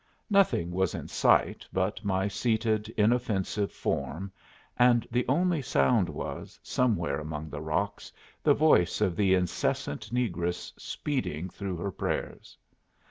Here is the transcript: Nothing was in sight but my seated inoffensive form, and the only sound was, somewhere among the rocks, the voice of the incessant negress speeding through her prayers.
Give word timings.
Nothing 0.31 0.71
was 0.71 0.95
in 0.95 1.07
sight 1.07 1.63
but 1.71 2.03
my 2.03 2.27
seated 2.27 2.89
inoffensive 2.97 3.71
form, 3.71 4.31
and 4.79 5.07
the 5.11 5.27
only 5.27 5.61
sound 5.61 6.09
was, 6.09 6.59
somewhere 6.63 7.19
among 7.19 7.51
the 7.51 7.61
rocks, 7.61 8.11
the 8.41 8.55
voice 8.55 8.99
of 8.99 9.15
the 9.15 9.35
incessant 9.35 10.11
negress 10.11 10.71
speeding 10.75 11.49
through 11.49 11.75
her 11.77 11.91
prayers. 11.91 12.57